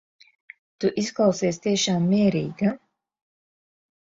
[0.83, 2.73] Tu izklausies tiešām mierīga.